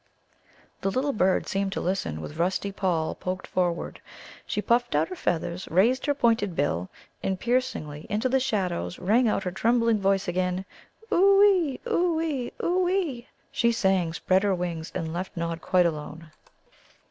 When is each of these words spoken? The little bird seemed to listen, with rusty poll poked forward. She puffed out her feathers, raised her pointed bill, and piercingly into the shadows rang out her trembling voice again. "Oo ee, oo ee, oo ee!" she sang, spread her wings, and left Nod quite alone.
The 0.81 0.89
little 0.89 1.13
bird 1.13 1.45
seemed 1.47 1.73
to 1.73 1.79
listen, 1.79 2.21
with 2.21 2.37
rusty 2.37 2.71
poll 2.71 3.13
poked 3.13 3.45
forward. 3.45 4.01
She 4.47 4.59
puffed 4.59 4.95
out 4.95 5.09
her 5.09 5.15
feathers, 5.15 5.67
raised 5.69 6.07
her 6.07 6.15
pointed 6.15 6.55
bill, 6.55 6.89
and 7.21 7.39
piercingly 7.39 8.07
into 8.09 8.27
the 8.27 8.39
shadows 8.39 8.97
rang 8.97 9.27
out 9.27 9.43
her 9.43 9.51
trembling 9.51 9.99
voice 9.99 10.27
again. 10.27 10.65
"Oo 11.13 11.43
ee, 11.43 11.79
oo 11.87 12.19
ee, 12.19 12.51
oo 12.63 12.89
ee!" 12.89 13.27
she 13.51 13.71
sang, 13.71 14.11
spread 14.13 14.41
her 14.41 14.55
wings, 14.55 14.91
and 14.95 15.13
left 15.13 15.37
Nod 15.37 15.61
quite 15.61 15.85
alone. 15.85 16.31